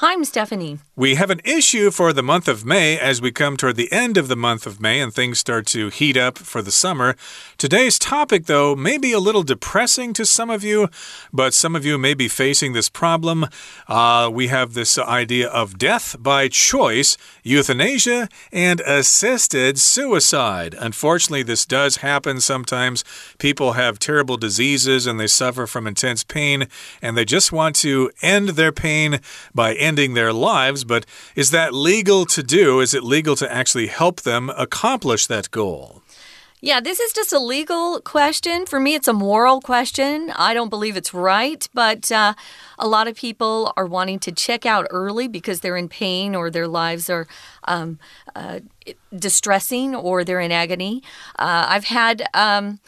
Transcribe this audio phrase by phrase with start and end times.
[0.00, 0.78] Hi, I'm Stephanie.
[0.94, 4.16] We have an issue for the month of May as we come toward the end
[4.16, 7.16] of the month of May and things start to heat up for the summer.
[7.56, 10.88] Today's topic, though, may be a little depressing to some of you,
[11.32, 13.46] but some of you may be facing this problem.
[13.88, 20.76] Uh, we have this idea of death by choice, euthanasia, and assisted suicide.
[20.78, 23.02] Unfortunately, this does happen sometimes.
[23.38, 26.68] People have terrible diseases and they suffer from intense pain,
[27.02, 29.18] and they just want to end their pain
[29.52, 32.80] by ending their lives, but is that legal to do?
[32.80, 36.02] Is it legal to actually help them accomplish that goal?
[36.60, 38.66] Yeah, this is just a legal question.
[38.66, 40.32] For me, it's a moral question.
[40.34, 42.34] I don't believe it's right, but uh,
[42.78, 46.50] a lot of people are wanting to check out early because they're in pain or
[46.50, 47.28] their lives are
[47.64, 48.00] um,
[48.34, 48.58] uh,
[49.16, 51.02] distressing or they're in agony.
[51.38, 52.26] Uh, I've had.
[52.34, 52.80] Um,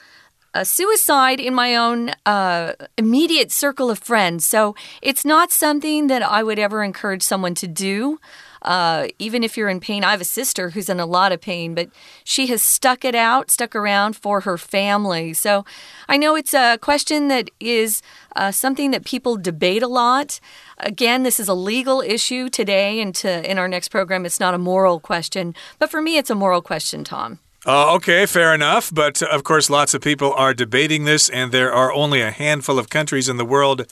[0.55, 4.45] a suicide in my own uh, immediate circle of friends.
[4.45, 8.19] So it's not something that I would ever encourage someone to do.
[8.63, 11.41] Uh, even if you're in pain, I have a sister who's in a lot of
[11.41, 11.89] pain, but
[12.24, 15.33] she has stuck it out, stuck around for her family.
[15.33, 15.65] So
[16.09, 18.02] I know it's a question that is
[18.37, 20.41] uh, something that people debate a lot.
[20.77, 24.52] Again, this is a legal issue today, and to, in our next program, it's not
[24.52, 25.55] a moral question.
[25.79, 27.39] But for me, it's a moral question, Tom.
[27.66, 28.91] Uh, okay, fair enough.
[28.93, 32.79] But of course, lots of people are debating this, and there are only a handful
[32.79, 33.87] of countries in the world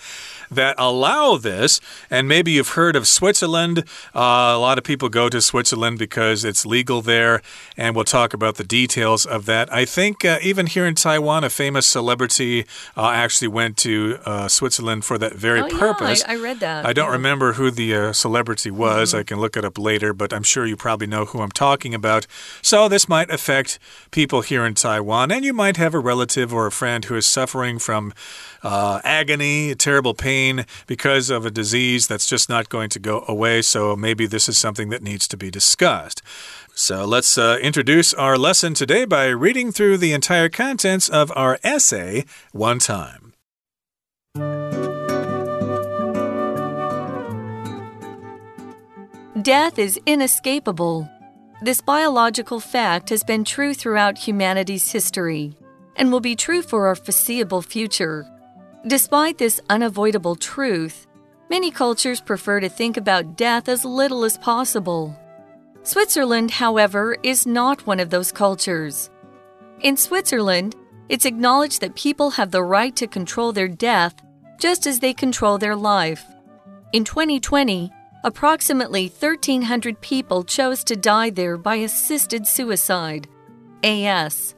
[0.51, 1.79] that allow this.
[2.09, 3.81] And maybe you've heard of Switzerland.
[4.15, 7.43] Uh, a lot of people go to Switzerland because it's legal there,
[7.77, 9.71] and we'll talk about the details of that.
[9.71, 12.65] I think uh, even here in Taiwan, a famous celebrity
[12.97, 16.23] uh, actually went to uh, Switzerland for that very oh, purpose.
[16.27, 16.87] Yeah, I, I, read that.
[16.87, 17.13] I don't yeah.
[17.13, 19.13] remember who the uh, celebrity was.
[19.13, 19.21] Mm -hmm.
[19.21, 21.95] I can look it up later, but I'm sure you probably know who I'm talking
[21.95, 22.27] about.
[22.63, 23.58] So this might affect
[24.11, 27.27] people here in Taiwan, and you might have a relative or a friend who is
[27.27, 28.13] suffering from
[28.63, 33.63] uh, agony, terrible pain because of a disease that's just not going to go away.
[33.63, 36.23] So maybe this is something that needs to be discussed.
[36.75, 41.59] So let's uh, introduce our lesson today by reading through the entire contents of our
[41.65, 43.33] essay one time.
[49.43, 51.09] Death is inescapable.
[51.61, 55.57] This biological fact has been true throughout humanity's history
[55.97, 58.25] and will be true for our foreseeable future.
[58.87, 61.09] Despite this unavoidable truth,
[61.51, 65.19] many cultures prefer to think about death as little as possible.
[65.83, 69.11] Switzerland, however, is not one of those cultures.
[69.81, 70.77] In Switzerland,
[71.09, 74.15] it's acknowledged that people have the right to control their death
[74.61, 76.25] just as they control their life.
[76.93, 77.91] In 2020,
[78.25, 83.29] approximately 1,300 people chose to die there by assisted suicide,
[83.83, 84.55] AS.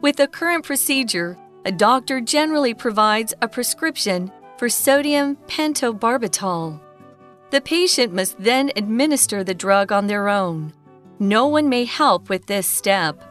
[0.00, 6.80] With the current procedure, a doctor generally provides a prescription for sodium pentobarbital.
[7.50, 10.72] The patient must then administer the drug on their own.
[11.18, 13.22] No one may help with this step.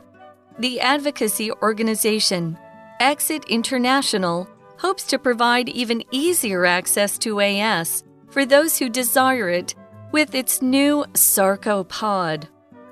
[0.60, 2.58] The advocacy organization,
[3.00, 8.04] Exit International, hopes to provide even easier access to AS
[8.36, 9.76] for those who desire it
[10.12, 12.50] with its new Sarco pod.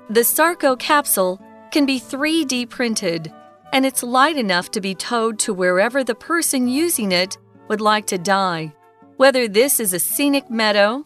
[0.08, 1.38] The Sarco capsule
[1.70, 3.30] can be 3D printed
[3.74, 7.36] and it's light enough to be towed to wherever the person using it
[7.68, 8.72] would like to die,
[9.18, 11.04] whether this is a scenic meadow,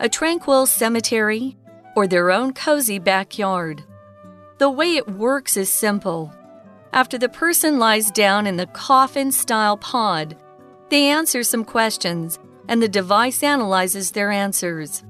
[0.00, 1.56] a tranquil cemetery,
[1.94, 3.84] or their own cozy backyard.
[4.58, 6.34] The way it works is simple.
[6.92, 10.36] After the person lies down in the coffin style pod,
[10.88, 15.04] they answer some questions and the device analyzes their answers.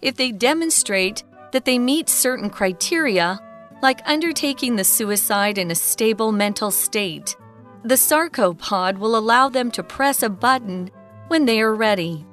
[0.00, 3.38] If they demonstrate that they meet certain criteria,
[3.82, 7.36] like undertaking the suicide in a stable mental state.
[7.84, 10.90] The sarcopod will allow them to press a button
[11.28, 12.24] when they are ready.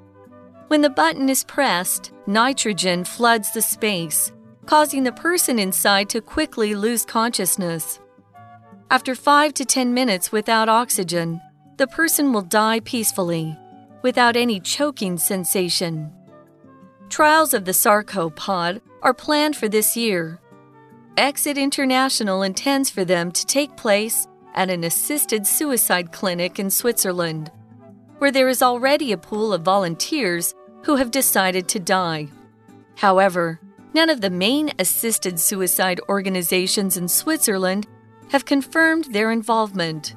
[0.68, 4.32] When the button is pressed, nitrogen floods the space,
[4.68, 8.00] causing the person inside to quickly lose consciousness.
[8.92, 11.42] After 5 to 10 minutes without oxygen,
[11.78, 13.58] the person will die peacefully,
[14.02, 16.12] without any choking sensation.
[17.10, 20.40] Trials of the sarcopod are planned for this year
[21.20, 24.26] Exit International intends for them to take place
[24.56, 27.52] at an assisted suicide clinic in Switzerland,
[28.20, 32.30] where there is already a pool of volunteers who have decided to die.
[32.96, 33.60] However,
[33.94, 37.86] none of the main assisted suicide organizations in Switzerland
[38.30, 40.16] have confirmed their involvement.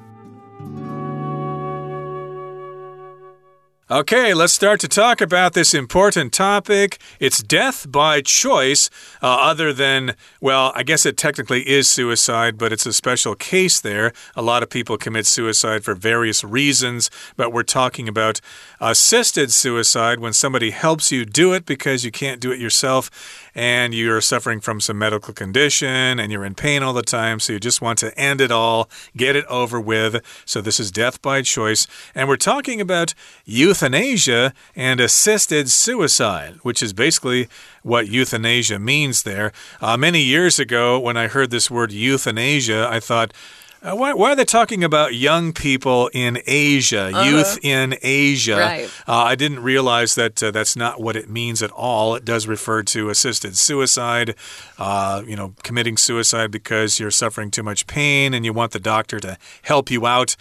[3.91, 6.99] Okay, let's start to talk about this important topic.
[7.19, 8.89] It's death by choice,
[9.21, 13.81] uh, other than, well, I guess it technically is suicide, but it's a special case
[13.81, 14.13] there.
[14.37, 18.39] A lot of people commit suicide for various reasons, but we're talking about
[18.79, 23.11] assisted suicide when somebody helps you do it because you can't do it yourself
[23.55, 27.53] and you're suffering from some medical condition and you're in pain all the time, so
[27.53, 30.21] you just want to end it all, get it over with.
[30.45, 31.87] So this is death by choice.
[32.15, 33.13] And we're talking about
[33.45, 37.47] euthanasia and assisted suicide, which is basically
[37.83, 39.51] what euthanasia means there.
[39.81, 43.33] Uh, many years ago, when I heard this word euthanasia, I thought,
[43.83, 47.25] uh, why, why, are they talking about young people in Asia, uh -huh.
[47.25, 48.57] youth in Asia?
[48.57, 48.89] Right.
[49.07, 52.15] Uh, I didn't realize that uh, that's not what it means at all.
[52.15, 54.35] It does refer to assisted suicide,
[54.79, 58.79] uh, you know, committing suicide because you're suffering too much pain and you want the
[58.79, 60.35] doctor to help you out.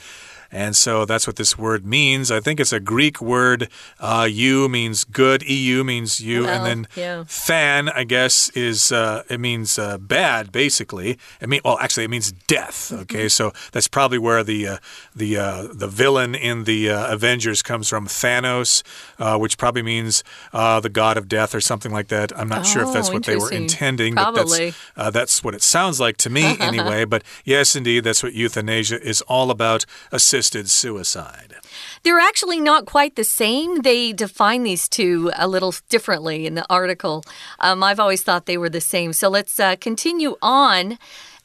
[0.52, 2.30] And so that's what this word means.
[2.30, 3.68] I think it's a Greek word.
[3.98, 5.42] Uh, "eu" means good.
[5.42, 7.24] EU means you, well, and then yeah.
[7.48, 10.52] "than" I guess is uh, it means uh, bad.
[10.52, 12.92] Basically, I mean, well, actually, it means death.
[12.92, 14.76] Okay, so that's probably where the uh,
[15.16, 18.82] the uh, the villain in the uh, Avengers comes from, Thanos,
[19.40, 20.22] which probably means
[20.52, 22.36] the god of death or something like that.
[22.38, 24.74] I'm not oh, sure if that's what they were intending, probably.
[24.94, 27.04] but that's that's what it sounds like to me anyway.
[27.04, 29.86] but yes, indeed, that's what euthanasia is all about.
[30.10, 31.54] Assist assisted suicide.
[32.02, 33.82] They're actually not quite the same.
[33.82, 37.22] They define these two a little differently in the article.
[37.60, 39.12] Um, I've always thought they were the same.
[39.12, 40.98] So let's uh, continue on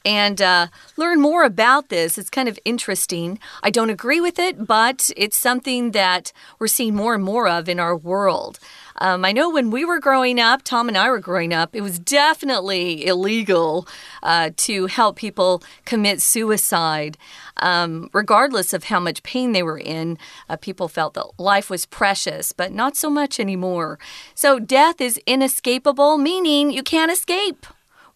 [0.04, 2.18] and uh, learn more about this.
[2.18, 3.38] It's kind of interesting.
[3.62, 7.70] I don't agree with it, but it's something that we're seeing more and more of
[7.70, 8.58] in our world.
[9.00, 11.82] Um, I know when we were growing up, Tom and I were growing up, it
[11.82, 13.88] was definitely illegal
[14.24, 17.18] uh, to help people commit suicide.
[17.58, 20.18] Um, regardless of how much pain they were in,
[20.50, 24.00] uh, people felt that life was precious, but not so much anymore.
[24.36, 27.66] So death is inescapable, meaning you can't escape.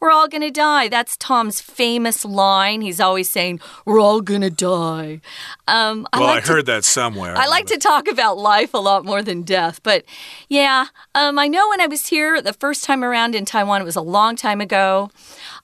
[0.01, 0.87] We're all going to die.
[0.87, 2.81] That's Tom's famous line.
[2.81, 5.21] He's always saying, We're all going to die.
[5.67, 7.37] Um, I well, like I heard that somewhere.
[7.37, 9.81] I like to talk about life a lot more than death.
[9.83, 10.03] But
[10.49, 13.85] yeah, um, I know when I was here the first time around in Taiwan, it
[13.85, 15.11] was a long time ago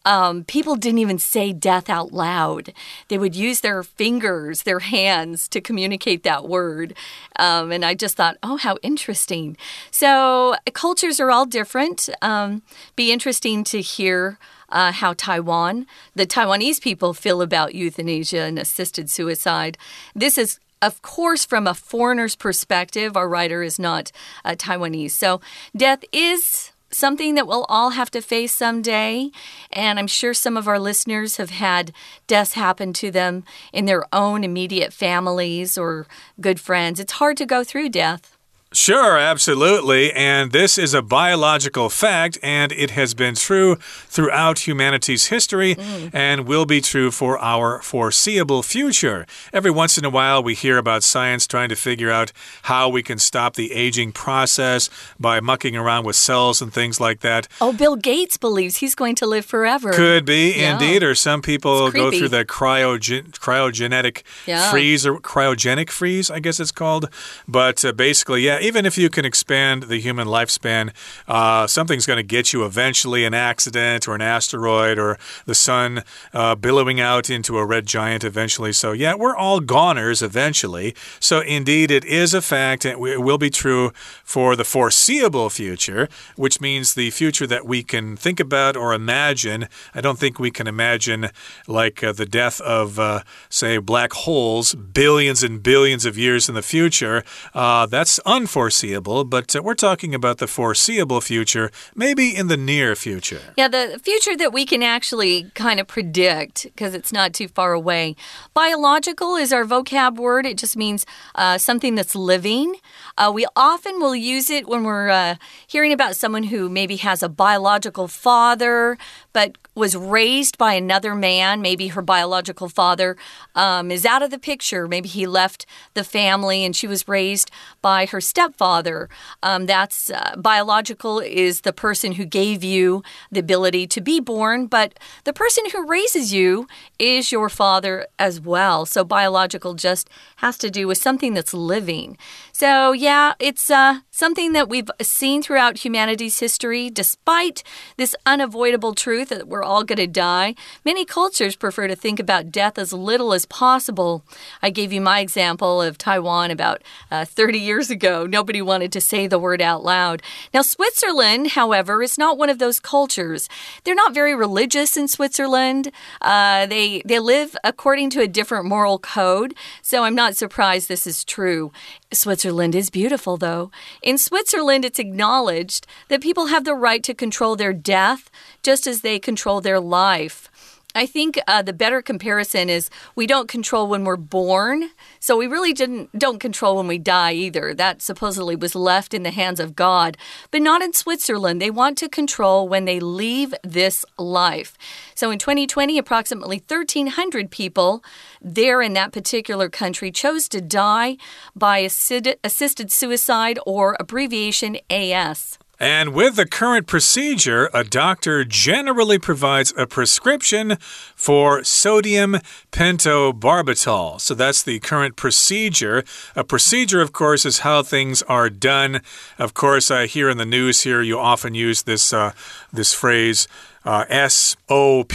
[0.08, 2.74] um, people didn't even say death out loud.
[3.10, 6.94] They would use their fingers, their hands to communicate that word.
[7.38, 9.58] Um, and I just thought, oh, how interesting.
[9.92, 12.10] So cultures are all different.
[12.22, 12.62] Um,
[12.96, 14.27] be interesting to hear.
[14.70, 19.78] Uh, how Taiwan, the Taiwanese people feel about euthanasia and assisted suicide.
[20.14, 24.12] This is of course, from a foreigner's perspective, our writer is not
[24.46, 25.12] uh, Taiwanese.
[25.12, 25.42] So,
[25.76, 29.32] death is something that we'll all have to face someday.
[29.72, 31.92] And I'm sure some of our listeners have had
[32.28, 36.08] deaths happen to them in their own immediate families or
[36.40, 37.00] good friends.
[37.00, 38.37] It's hard to go through death.
[38.78, 40.14] Sure, absolutely.
[40.14, 46.12] And this is a biological fact, and it has been true throughout humanity's history mm.
[46.14, 49.26] and will be true for our foreseeable future.
[49.52, 52.32] Every once in a while, we hear about science trying to figure out
[52.64, 57.22] how we can stop the aging process by mucking around with cells and things like
[57.22, 57.48] that.
[57.60, 59.92] Oh, Bill Gates believes he's going to live forever.
[59.92, 60.74] Could be, yeah.
[60.74, 61.02] indeed.
[61.02, 64.70] Or some people go through the cryogen cryogenetic yeah.
[64.70, 67.10] freeze or cryogenic freeze, I guess it's called.
[67.48, 70.92] But uh, basically, yeah even if you can expand the human lifespan,
[71.26, 76.04] uh, something's going to get you eventually an accident or an asteroid or the sun
[76.34, 78.74] uh, billowing out into a red giant eventually.
[78.74, 80.94] So, yeah, we're all goners eventually.
[81.22, 83.92] So, indeed, it is a fact and it will be true
[84.26, 89.70] for the foreseeable future, which means the future that we can think about or imagine.
[89.96, 91.30] I don't think we can imagine
[91.68, 96.56] like uh, the death of, uh, say, black holes billions and billions of years in
[96.56, 97.24] the future.
[97.54, 102.56] Uh, that's unfortunate unforeseeable, but uh, we're talking about the foreseeable future, maybe in the
[102.56, 103.42] near future.
[103.58, 107.74] Yeah, the future that we can actually kind of predict because it's not too far
[107.74, 108.16] away.
[108.54, 112.76] Biological is our vocab word, it just means uh, something that's living.
[113.18, 115.36] Uh, we often will use it when we're uh,
[115.68, 118.98] hearing about someone who maybe has a biological father,
[119.38, 121.62] but was raised by another man.
[121.62, 123.16] Maybe her biological father
[123.54, 124.88] um, is out of the picture.
[124.88, 127.52] Maybe he left the family and she was raised
[127.84, 129.08] by her stepfather.
[129.44, 134.66] Um, that's uh, biological, is the person who gave you the ability to be born,
[134.66, 136.68] but the person who raises you
[136.98, 138.88] is your father as well.
[138.88, 142.18] So biological just has to do with something that's living.
[142.60, 146.90] So, yeah, it's uh, something that we've seen throughout humanity's history.
[146.90, 147.62] Despite
[147.98, 152.52] this unavoidable truth that we're all going to die, many cultures prefer to think about
[152.52, 154.24] death as little as possible.
[154.60, 158.26] I gave you my example of Taiwan about uh, 30 years ago.
[158.26, 160.24] Nobody wanted to say the word out loud.
[160.52, 163.48] Now, Switzerland, however, is not one of those cultures.
[163.84, 165.92] They're not very religious in Switzerland.
[166.22, 169.54] Uh, they they live according to a different moral code.
[169.84, 171.72] So I'm not surprised this is true.
[172.14, 173.70] Switzerland is beautiful, though.
[174.02, 178.30] In Switzerland, it's acknowledged that people have the right to control their death
[178.64, 180.50] just as they control their life.
[180.98, 184.90] I think uh, the better comparison is we don't control when we're born,
[185.20, 187.76] so we really didn't don't control when we die either.
[187.76, 190.18] That supposedly was left in the hands of God,
[190.50, 191.62] but not in Switzerland.
[191.62, 194.76] They want to control when they leave this life.
[195.14, 198.04] So in 2020, approximately 1,300 people
[198.42, 201.18] there in that particular country chose to die
[201.56, 205.60] by assisted suicide or abbreviation AS.
[205.80, 210.78] And with the current procedure, a doctor generally provides a prescription
[211.16, 212.38] for sodium
[212.72, 214.20] pentobarbital.
[214.20, 216.04] So that's the current procedure.
[216.36, 219.02] A procedure, of course, is how things are done.
[219.38, 222.32] Of course, uh, hear in the news here, you often use this uh,
[222.74, 223.48] this phrase
[223.88, 225.14] uh, SOP,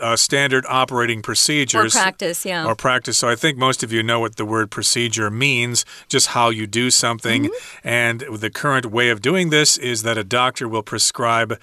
[0.00, 1.94] uh, standard operating procedures.
[1.94, 2.66] Or practice, yeah.
[2.66, 3.18] Or practice.
[3.18, 6.66] So I think most of you know what the word procedure means, just how you
[6.66, 7.42] do something.
[7.44, 7.88] Mm -hmm.
[8.06, 11.58] And the current way of doing this is that a doctor will prescribe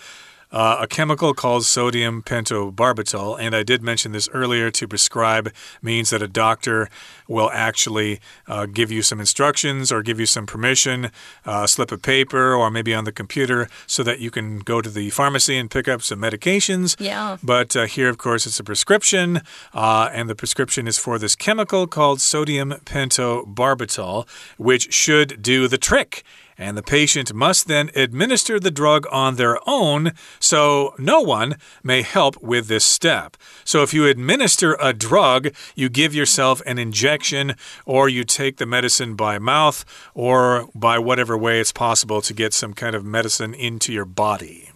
[0.52, 3.38] uh, a chemical called sodium pentobarbital.
[3.40, 6.90] And I did mention this earlier to prescribe means that a doctor
[7.28, 11.12] will actually uh, give you some instructions or give you some permission,
[11.46, 14.90] uh, slip of paper, or maybe on the computer so that you can go to
[14.90, 16.96] the pharmacy and pick up some medications.
[17.00, 17.38] Yeah.
[17.44, 19.42] But uh, here, of course, it's a prescription,
[19.74, 24.28] uh, and the prescription is for this chemical called sodium pentobarbital,
[24.58, 26.24] which should do the trick
[26.60, 32.02] and the patient must then administer the drug on their own, so no one may
[32.02, 33.38] help with this step.
[33.64, 38.66] So if you administer a drug, you give yourself an injection, or you take the
[38.66, 43.54] medicine by mouth, or by whatever way it's possible to get some kind of medicine
[43.54, 44.72] into your body.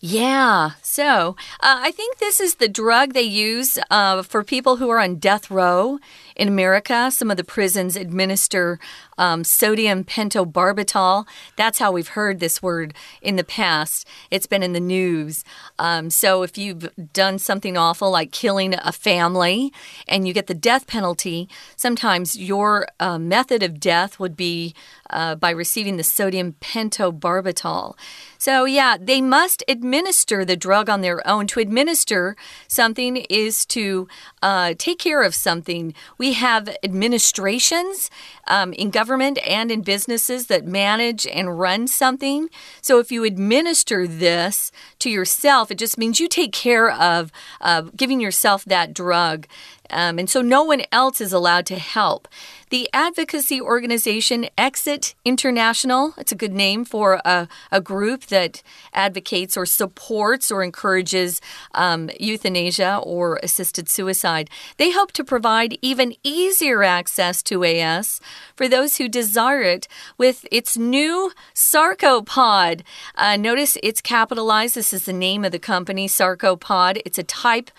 [0.00, 0.72] Yeah.
[0.82, 5.00] So uh, I think this is the drug they use uh, for people who are
[5.00, 5.98] on death row
[6.38, 7.10] in America.
[7.10, 8.78] Some of the prisons administer
[9.18, 11.26] um, sodium pentobarbital.
[11.56, 14.06] That's how we've heard this word in the past.
[14.30, 15.44] It's been in the news.
[15.78, 19.72] Um, so if you've done something awful like killing a family
[20.06, 24.74] and you get the death penalty, sometimes your uh, method of death would be
[25.10, 27.96] uh, by receiving the sodium pentobarbital.
[28.36, 31.46] So, yeah, they must administer the drug on their own.
[31.48, 32.36] To administer
[32.68, 34.06] something is to
[34.42, 35.94] uh, take care of something.
[36.18, 38.10] We have administrations
[38.46, 42.48] um, in government and in businesses that manage and run something.
[42.80, 47.30] So, if you administer this to yourself, it just means you take care of
[47.60, 49.46] uh, giving yourself that drug.
[49.90, 52.28] Um, and so no one else is allowed to help.
[52.70, 59.56] The advocacy organization Exit International, it's a good name for a, a group that advocates
[59.56, 61.40] or supports or encourages
[61.74, 64.50] um, euthanasia or assisted suicide.
[64.76, 68.20] They hope to provide even easier access to AS
[68.54, 72.82] for those who desire it with its new Sarcopod.
[73.14, 74.74] Uh, notice it's capitalized.
[74.74, 77.00] This is the name of the company, Sarcopod.
[77.06, 77.70] It's a type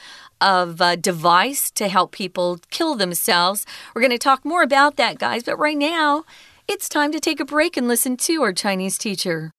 [0.42, 3.65] of a device to help people kill themselves.
[3.95, 6.25] We're going to talk more about that, guys, but right now,
[6.67, 9.51] it's time to take a break and listen to our Chinese teacher.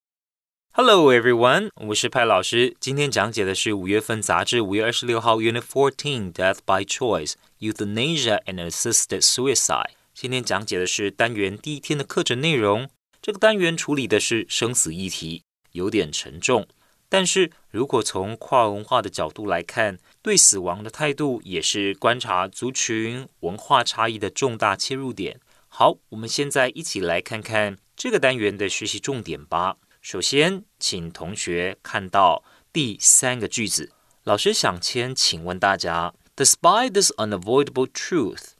[0.73, 2.75] Hello everyone，我是派老师。
[2.81, 9.91] 今天讲解的是五月份杂志五月二十六号 Unit Fourteen Death by Choice Euthanasia and Assisted Suicide。
[10.13, 12.89] 今天讲解的是单元第一天的课程内容。
[13.21, 16.67] 这个单元处理的是生死议题，有点沉重。
[17.07, 25.40] 但是如果从跨文化的角度来看， 对死亡的态度也是观察族群文化差异的重大切入点。
[25.68, 29.76] 好，我们现在一起来看看这个单元的学习重点吧。
[30.02, 33.92] 首先，请同学看到第三个句子。
[34.24, 38.50] 老师想先请问大家，Despite this unavoidable truth，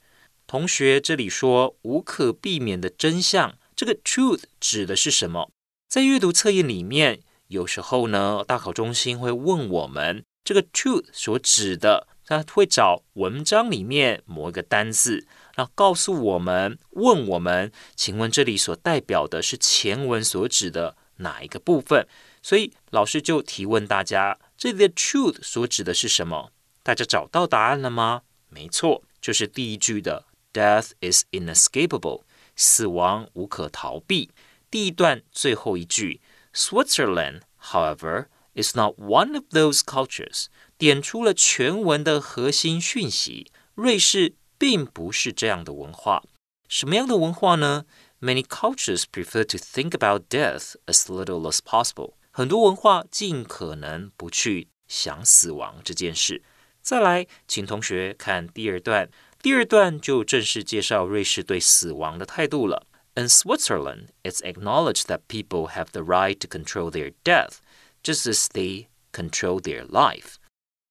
[0.47, 5.51] 同学这里说无可避免的真相，这个 truth 指的是什么？
[5.87, 7.21] 在阅读测验里面。
[7.47, 22.07] 有时候呢，大考中心会问我们这个 truth 所指的，他会找文章里面某一个单字，然后告诉我们，问我们，请问这里所代表的是前文所指的哪一个部分？
[22.41, 26.51] 所以老师就提问大家，这里的 truth 所指的是什么？
[26.81, 28.23] 大家找到答案了吗？
[28.49, 32.23] 没错，就是第一句的 death is inescapable，
[32.55, 34.31] 死亡无可逃避。
[34.71, 36.21] 第一段最后一句
[36.53, 40.46] ，Switzerland, however, is not one of those cultures，
[40.78, 43.50] 点出了全文的核心讯息。
[43.74, 46.22] 瑞士并不是这样的文化。
[46.68, 47.84] 什么样的文化呢？
[48.20, 52.14] Many cultures prefer to think about death as little as possible。
[52.30, 56.42] 很多文化尽可能不去想死亡这件事。
[56.82, 59.10] 再来，请同学看第二段。
[59.42, 62.86] 第二段就正式介绍瑞士对死亡的态度了。
[63.14, 67.58] In Switzerland, it's acknowledged that people have the right to control their death,
[68.02, 70.34] just as they control their life.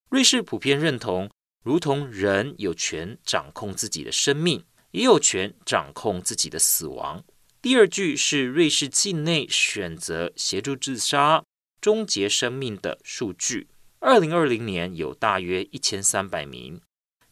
[0.10, 1.30] 瑞士普遍认同，
[1.64, 7.24] 如同人有权掌控自己的生命，也有权掌控自己的死亡。
[7.62, 11.44] 第二句是瑞士境内选择协助自杀、
[11.82, 13.68] 终结生命的数据。
[14.00, 16.80] 二零二零年有大约一千三百名。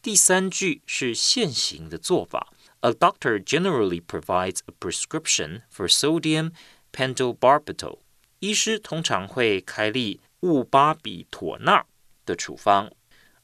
[0.02, 2.52] 第三句是现行的做法。
[2.82, 6.52] A doctor generally provides a prescription for sodium
[6.92, 8.00] pentobarbital。
[8.41, 11.87] 医师通常会开立戊巴比妥钠
[12.25, 12.91] 的处方，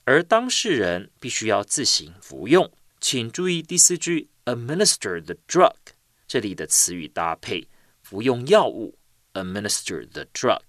[0.05, 2.71] 而当事人必须要自行服用。
[3.01, 5.75] 请注意第四句，administer the drug。
[6.27, 7.67] 这里的词语搭配，
[8.03, 8.99] 服用药物
[9.33, 10.63] ，administer the drug。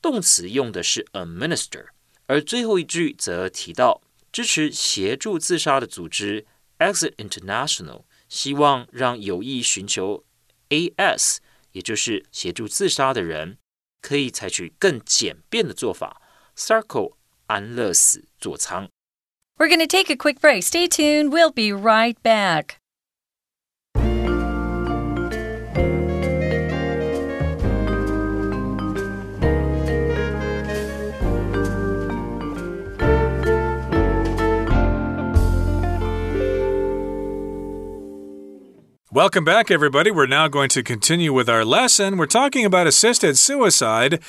[0.00, 1.86] 动词用的是 administer，
[2.26, 4.02] 而最后一句则提到。
[4.32, 6.46] 支持协助自杀的组织
[6.78, 10.24] Exit International 希望让有意寻求
[10.68, 11.38] AS，
[11.72, 13.58] 也就是协助自杀的人，
[14.00, 16.20] 可以采取更简便的做法
[16.56, 17.14] ，Sarco
[17.46, 18.88] 安乐死座舱。
[19.56, 20.62] We're going to take a quick break.
[20.62, 21.30] Stay tuned.
[21.30, 22.79] We'll be right back.
[39.12, 40.12] Welcome back, everybody.
[40.12, 42.16] We're now going to continue with our lesson.
[42.16, 44.22] We're talking about assisted suicide.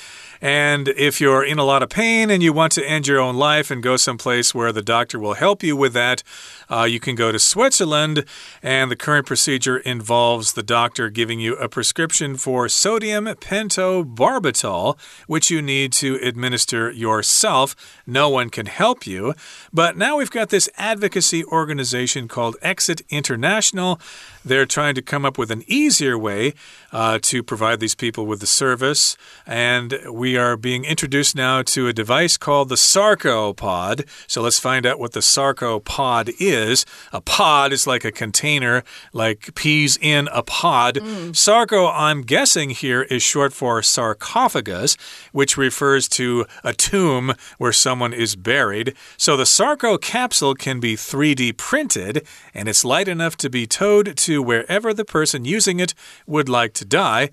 [0.44, 3.36] And if you're in a lot of pain and you want to end your own
[3.36, 6.24] life and go someplace where the doctor will help you with that,
[6.68, 8.26] uh, you can go to Switzerland.
[8.64, 14.98] And the current procedure involves the doctor giving you a prescription for sodium pentobarbital,
[15.28, 17.76] which you need to administer yourself.
[18.08, 19.36] No one can help you.
[19.72, 24.02] But now we've got this advocacy organization called Exit International.
[24.44, 26.54] They're trying to come up with an easier way
[26.92, 29.16] uh, to provide these people with the service.
[29.46, 34.08] And we are being introduced now to a device called the Sarcopod.
[34.28, 36.86] So let's find out what the Sarcopod is.
[37.14, 40.96] A pod is like a container, like peas in a pod.
[40.96, 41.36] Mm.
[41.36, 44.98] Sarco, I'm guessing here, is short for sarcophagus,
[45.32, 48.96] which refers to a tomb where someone is buried.
[49.18, 54.16] So the Sarco capsule can be 3D printed, and it's light enough to be towed
[54.18, 55.94] to wherever the person using it
[56.28, 57.30] would like to die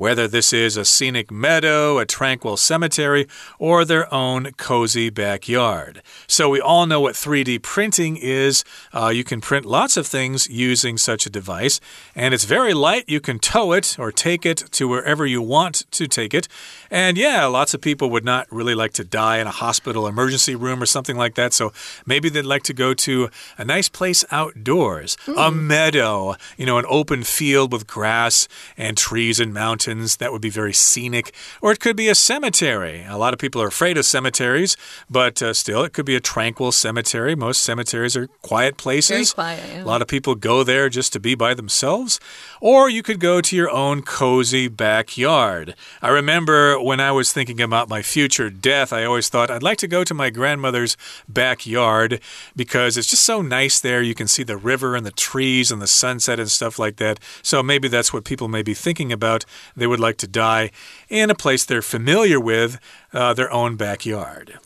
[0.00, 3.26] whether this is a scenic meadow, a tranquil cemetery,
[3.58, 6.00] or their own cozy backyard.
[6.26, 8.64] So, we all know what 3D printing is.
[8.94, 11.82] Uh, you can print lots of things using such a device,
[12.14, 13.04] and it's very light.
[13.08, 16.48] You can tow it or take it to wherever you want to take it.
[16.90, 20.54] And yeah, lots of people would not really like to die in a hospital emergency
[20.54, 21.52] room or something like that.
[21.52, 21.74] So,
[22.06, 25.36] maybe they'd like to go to a nice place outdoors, mm.
[25.36, 25.66] a hmm.
[25.66, 30.16] meadow, you know, an open field with grass and trees and mountains mountains.
[30.16, 31.34] That would be very scenic.
[31.60, 33.04] Or it could be a cemetery.
[33.08, 34.76] A lot of people are afraid of cemeteries,
[35.08, 37.34] but uh, still, it could be a tranquil cemetery.
[37.34, 39.32] Most cemeteries are quiet places.
[39.32, 39.62] Quiet.
[39.72, 39.84] Yeah.
[39.84, 42.20] A lot of people go there just to be by themselves.
[42.60, 45.74] Or you could go to your own cozy backyard.
[46.02, 49.78] I remember when I was thinking about my future death, I always thought I'd like
[49.78, 50.96] to go to my grandmother's
[51.28, 52.20] backyard
[52.54, 54.02] because it's just so nice there.
[54.02, 57.18] You can see the river and the trees and the sunset and stuff like that.
[57.42, 59.44] So maybe that's what people may be thinking about
[59.80, 60.70] they would like to die
[61.08, 62.78] in a place they're familiar with,
[63.12, 64.58] uh, their own backyard.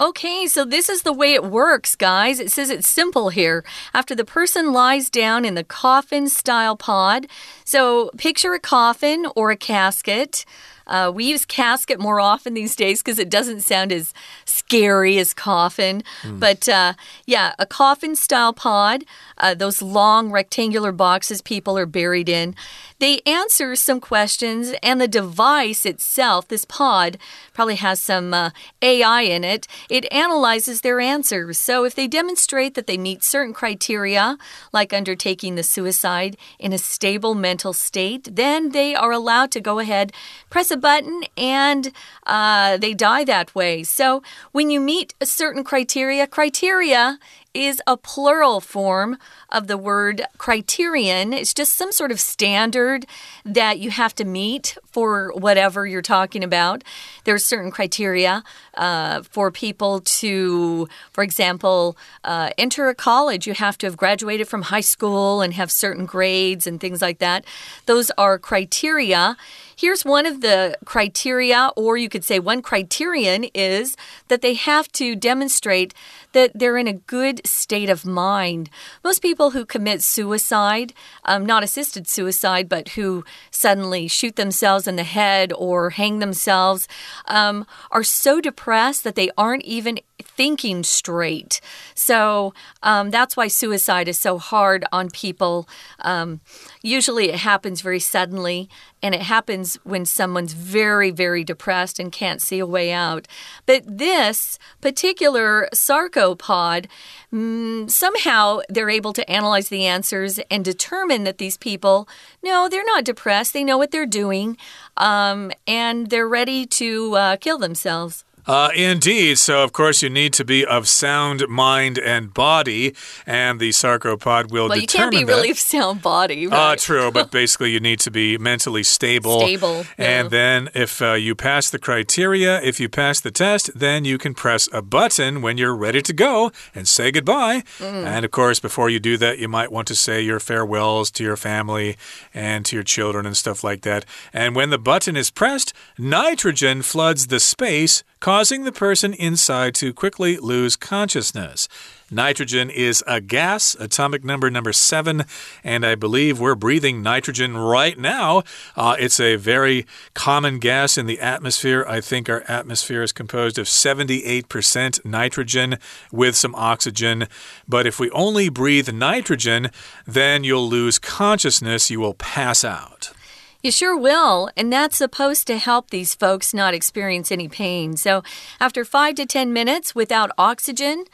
[0.00, 2.40] Okay, so this is the way it works, guys.
[2.40, 3.62] It says it's simple here.
[3.92, 7.26] After the person lies down in the coffin style pod,
[7.66, 10.46] so picture a coffin or a casket.
[10.90, 14.12] Uh, we use casket more often these days because it doesn't sound as
[14.44, 16.02] scary as coffin.
[16.22, 16.40] Mm.
[16.40, 19.04] But uh, yeah, a coffin style pod,
[19.38, 22.54] uh, those long rectangular boxes people are buried in.
[22.98, 27.16] They answer some questions, and the device itself, this pod,
[27.54, 28.50] probably has some uh,
[28.82, 29.66] AI in it.
[29.88, 31.58] It analyzes their answers.
[31.58, 34.36] So if they demonstrate that they meet certain criteria,
[34.70, 39.78] like undertaking the suicide in a stable mental state, then they are allowed to go
[39.78, 40.12] ahead,
[40.50, 41.92] press a button, and
[42.26, 43.82] uh, they die that way.
[43.82, 47.18] So when you meet a certain criteria, criteria
[47.52, 51.32] is a plural form of the word criterion.
[51.32, 53.06] It's just some sort of standard
[53.44, 56.84] that you have to meet for whatever you're talking about.
[57.24, 63.48] There are certain criteria uh, for people to, for example, uh, enter a college.
[63.48, 67.18] You have to have graduated from high school and have certain grades and things like
[67.18, 67.44] that.
[67.86, 69.36] Those are criteria.
[69.80, 73.96] Here's one of the criteria, or you could say one criterion is
[74.28, 75.94] that they have to demonstrate
[76.32, 78.68] that they're in a good state of mind.
[79.02, 80.92] Most people who commit suicide,
[81.24, 86.86] um, not assisted suicide, but who suddenly shoot themselves in the head or hang themselves,
[87.24, 91.60] um, are so depressed that they aren't even thinking straight.
[91.94, 95.68] So um, that's why suicide is so hard on people.
[96.00, 96.40] Um,
[96.82, 98.68] usually it happens very suddenly,
[99.02, 103.26] and it happens when someone's very, very depressed and can't see a way out.
[103.66, 106.86] But this particular sarcopod,
[107.32, 112.08] mm, somehow they're able to analyze the answers and determine that these people,
[112.42, 113.52] no, they're not depressed.
[113.52, 114.56] They know what they're doing,
[114.96, 118.24] um, and they're ready to uh, kill themselves.
[118.50, 119.38] Uh, indeed.
[119.38, 124.50] So, of course, you need to be of sound mind and body, and the sarcopod
[124.50, 125.32] will well, determine you can't be that.
[125.32, 129.42] really sound body, Uh, true, but basically, you need to be mentally stable.
[129.42, 130.28] Stable, And yeah.
[130.28, 134.34] then, if uh, you pass the criteria, if you pass the test, then you can
[134.34, 137.62] press a button when you're ready to go and say goodbye.
[137.78, 138.04] Mm.
[138.04, 141.22] And of course, before you do that, you might want to say your farewells to
[141.22, 141.96] your family
[142.34, 144.04] and to your children and stuff like that.
[144.32, 149.92] And when the button is pressed, nitrogen floods the space causing the person inside to
[149.92, 151.68] quickly lose consciousness.
[152.10, 155.24] Nitrogen is a gas, atomic number number seven,
[155.62, 158.42] and I believe we're breathing nitrogen right now.
[158.76, 161.84] Uh, it's a very common gas in the atmosphere.
[161.88, 165.78] I think our atmosphere is composed of 78% nitrogen
[166.10, 167.28] with some oxygen.
[167.68, 169.70] But if we only breathe nitrogen,
[170.04, 173.12] then you'll lose consciousness, you will pass out.
[173.62, 174.50] You sure will.
[174.56, 177.96] And that's supposed to help these folks not experience any pain.
[177.96, 178.22] So,
[178.58, 181.04] after five to 10 minutes without oxygen,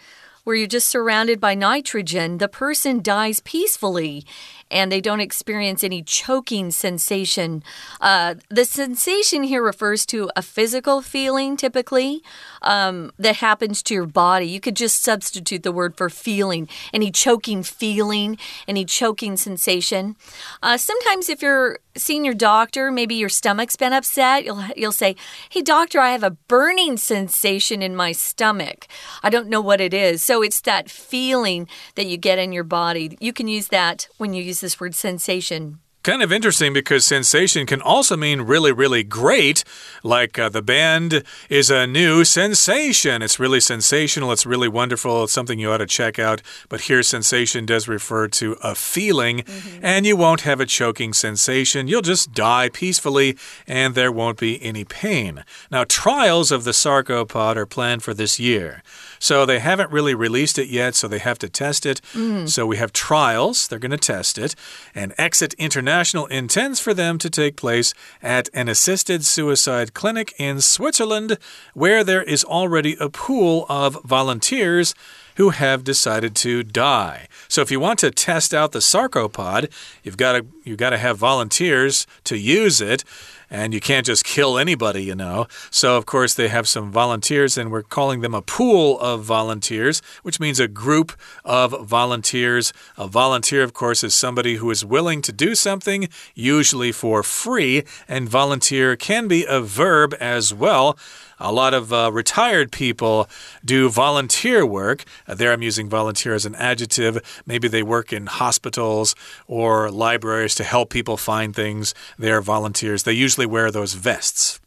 [0.47, 4.25] where you're just surrounded by nitrogen, the person dies peacefully
[4.71, 7.65] and they don't experience any choking sensation.
[8.01, 12.23] Uh, the sensation here refers to a physical feeling, typically,
[12.63, 14.47] um, that happens to your body.
[14.47, 16.69] You could just substitute the word for feeling.
[16.93, 20.15] Any choking feeling, any choking sensation.
[20.63, 25.17] Uh, sometimes, if you're seeing your doctor, maybe your stomach's been upset, you'll you'll say,
[25.51, 28.87] "Hey doctor, I have a burning sensation in my stomach.
[29.23, 32.65] I don't know what it is." So it's that feeling that you get in your
[32.65, 33.17] body.
[33.21, 35.79] You can use that when you use this word sensation.
[36.07, 39.65] Kind of interesting because sensation can also mean really, really great.
[40.05, 43.23] Like uh, the band is a new sensation.
[43.23, 44.31] It's really sensational.
[44.31, 45.25] It's really wonderful.
[45.25, 46.43] It's something you ought to check out.
[46.69, 49.43] But here, sensation does refer to a feeling,
[49.83, 51.89] and you won't have a choking sensation.
[51.89, 55.43] You'll just die peacefully, and there won't be any pain.
[55.73, 58.85] Now, trials of the sarcopod are planned for this year.
[59.19, 62.01] So they haven't really released it yet, so they have to test it.
[62.13, 62.49] Mm.
[62.49, 64.55] So we have trials, they're going to test it.
[64.95, 70.61] And Exit International intends for them to take place at an assisted suicide clinic in
[70.61, 71.39] Switzerland,
[71.75, 74.95] where there is already a pool of volunteers
[75.37, 77.29] who have decided to die.
[77.49, 79.71] So if you want to test out the sarcopod,
[80.03, 83.05] you've got to you've got to have volunteers to use it.
[83.49, 85.47] And you can't just kill anybody, you know.
[85.71, 90.03] So, of course, they have some volunteers, and we're calling them a pool of volunteers,
[90.23, 91.13] which means a group
[91.45, 92.73] of volunteers.
[92.97, 97.85] A volunteer, of course, is somebody who is willing to do something, usually for free,
[98.09, 100.99] and volunteer can be a verb as well.
[101.39, 103.29] A lot of uh, retired people
[103.65, 105.05] do volunteer work.
[105.29, 107.43] Uh, there, I'm using volunteer as an adjective.
[107.47, 109.15] Maybe they work in hospitals
[109.47, 111.95] or libraries to help people find things.
[112.19, 113.03] They're volunteers.
[113.03, 114.61] They usually wear those vests.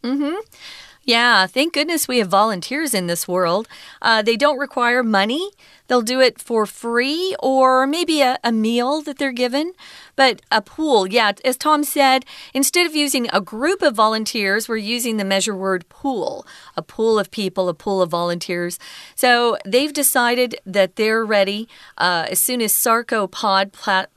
[1.03, 3.67] Yeah, thank goodness we have volunteers in this world.
[4.01, 5.49] Uh, they don't require money.
[5.87, 9.73] They'll do it for free or maybe a, a meal that they're given.
[10.15, 14.77] But a pool, yeah, as Tom said, instead of using a group of volunteers, we're
[14.77, 16.45] using the measure word pool.
[16.77, 18.77] A pool of people, a pool of volunteers.
[19.15, 23.71] So they've decided that they're ready uh, as soon as Sarcopod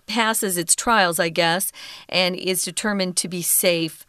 [0.07, 1.73] passes its trials, I guess,
[2.09, 4.05] and is determined to be safe.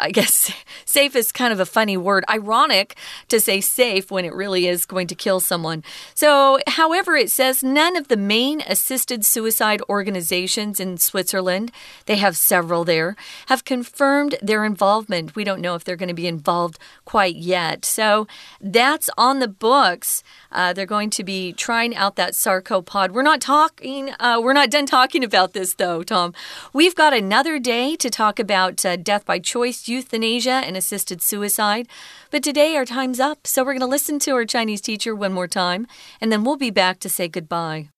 [0.00, 0.52] I guess
[0.84, 2.24] safe is kind of a funny word.
[2.28, 2.96] Ironic
[3.28, 5.82] to say safe when it really is going to kill someone.
[6.14, 11.72] So, however, it says none of the main assisted suicide organizations in Switzerland,
[12.06, 15.34] they have several there, have confirmed their involvement.
[15.34, 17.84] We don't know if they're going to be involved quite yet.
[17.84, 18.26] So,
[18.60, 20.22] that's on the books.
[20.50, 23.10] Uh, they're going to be trying out that sarcopod.
[23.10, 26.34] We're not talking, uh, we're not done talking about this though, Tom.
[26.72, 31.87] We've got another day to talk about uh, death by choice, euthanasia, and assisted suicide.
[32.29, 35.33] But today our time's up, so we're going to listen to our Chinese teacher one
[35.33, 35.87] more time,
[36.19, 37.89] and then we'll be back to say goodbye.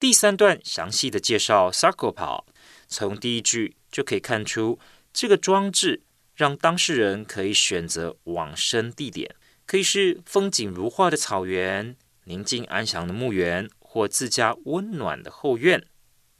[0.00, 2.44] 第三段详细的介绍 sarcopod，
[2.86, 4.78] 从第一句就可以看出，
[5.12, 6.02] 这个装置
[6.34, 9.34] 让当事人可以选择往生地点。
[9.66, 15.84] 可以是风景如画的草原、宁静安详的墓园，或自家温暖的后院。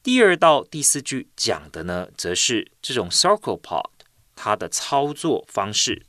[0.03, 3.91] 第二到第四句讲的呢，则是这种 sarcopod
[4.36, 6.06] 它的操作方式。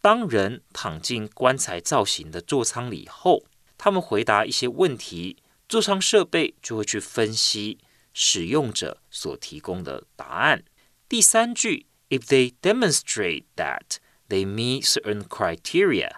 [0.00, 3.44] 当人躺进棺材造型的座舱里后，
[3.78, 7.78] 他们回答一些问题，座舱设备就会去分析
[8.12, 10.62] 使用者所提供的答案。
[11.08, 13.96] 第三句，if they demonstrate that
[14.28, 16.16] they meet certain criteria。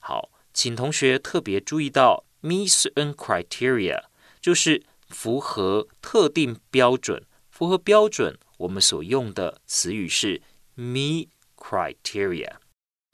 [0.00, 4.04] 好，请同学特别注意到 meet certain criteria，
[4.40, 7.22] 就是符合特定标准。
[7.50, 10.42] 符合标准，我们所用的词语是
[10.76, 12.56] Me criteria。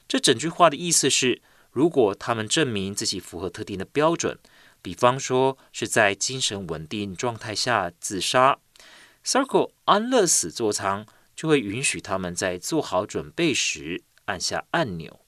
[0.07, 4.37] 这整句话的意思是，如果他们证明自己符合特定的标准，
[4.81, 8.59] 比方说是在精神稳定状态下自杀
[9.25, 15.21] ，Circle 安乐死座舱就会允许他们在做好准备时按下按钮。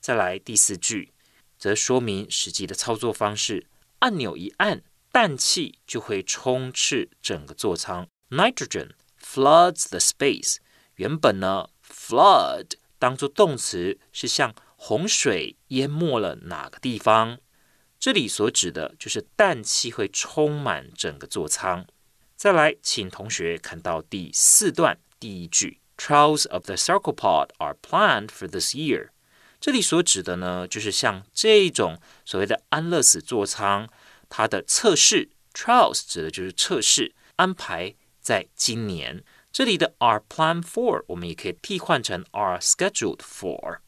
[0.00, 1.12] 再来第四句，
[1.58, 3.66] 则说明实际的操作方式。
[3.98, 8.08] 按钮一按，氮气就会充斥整个座舱。
[8.30, 10.56] Nitrogen floods the space。
[10.96, 11.68] 原本呢
[12.02, 17.38] ，flood 当做动词是像洪水淹没了哪个地方。
[18.00, 21.86] 这里所指的就是氮气会充满整个座舱。
[22.36, 29.10] 再来，请同学看到第四段第一句：Trials of the circle pod are planned for this year。
[29.60, 33.88] 这里所指的呢，就是像这种所谓的安乐死座舱，
[34.28, 39.22] 它的测试 trials 指的就是测试安排在今年。
[39.51, 43.79] 这里的 are planned for 我们也可以替换成 are scheduled for。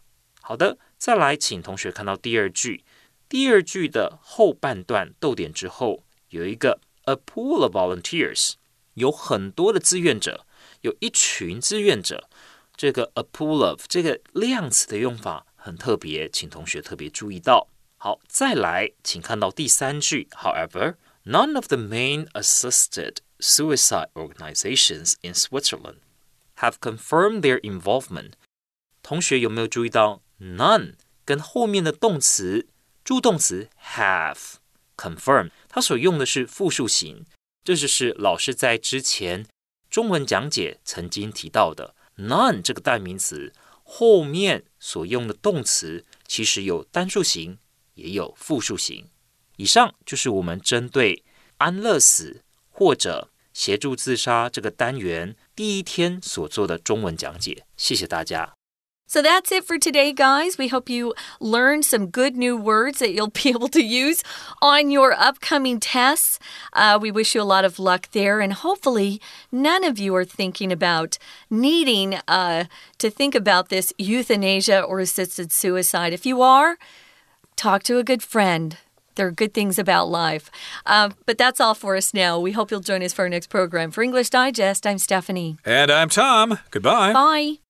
[0.42, 2.84] 好的，再来，请同学看到第二句，
[3.28, 8.54] 第二句的后半段逗点之后有一个 a pool of volunteers，
[8.96, 10.46] 有很多的志愿者，
[10.82, 12.30] 有一群志愿者。
[12.76, 15.46] 这个 a pool of 这个量词的用法。
[15.62, 17.68] 很特别，请同学特别注意到。
[17.98, 20.30] 好，再来，请看到第三句。
[20.32, 20.96] However,
[21.26, 25.98] none of the main assisted suicide organizations in Switzerland
[26.58, 28.32] have confirmed their involvement。
[29.02, 30.96] 同学有没有注意到 none
[31.26, 32.68] 跟后面的动词
[33.04, 34.56] 助动词 have
[34.98, 37.26] confirm，它所用的是复数形，
[37.64, 39.46] 这就是老师在之前
[39.90, 43.54] 中文讲解曾经提到的 none 这个代名词。
[43.92, 47.58] 后面所用的动词其实有单数型，
[47.96, 49.10] 也有复数型。
[49.56, 51.24] 以上就是我们针对
[51.58, 57.66] 安乐死或者 协助自杀这个单元第一天所做的中文讲解。
[57.76, 58.60] 谢谢大家。
[59.10, 60.60] So that's it for today, guys.
[60.60, 64.24] We hope you learned some good new words that you'll be able to use
[64.62, 66.38] on your upcoming tests.
[66.74, 69.20] Uh, we wish you a lot of luck there, and hopefully,
[69.52, 71.18] none of you are thinking about
[71.50, 72.66] needing uh,
[73.00, 76.14] to think about this euthanasia or assisted suicide.
[76.14, 76.78] If you are,
[77.56, 78.78] talk to a good friend.
[79.15, 80.51] There are good things about life.
[80.87, 82.39] Uh, but that's all for us now.
[82.39, 83.91] We hope you'll join us for our next program.
[83.91, 85.57] For English Digest, I'm Stephanie.
[85.65, 86.59] And I'm Tom.
[86.71, 87.13] Goodbye.
[87.13, 87.64] Bye.